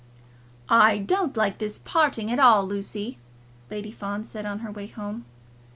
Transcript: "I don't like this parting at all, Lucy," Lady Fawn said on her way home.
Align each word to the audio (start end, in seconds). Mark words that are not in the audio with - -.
"I 0.67 0.97
don't 0.97 1.37
like 1.37 1.59
this 1.59 1.77
parting 1.77 2.31
at 2.31 2.39
all, 2.39 2.65
Lucy," 2.65 3.19
Lady 3.69 3.91
Fawn 3.91 4.25
said 4.25 4.47
on 4.47 4.61
her 4.65 4.71
way 4.71 4.87
home. 4.87 5.25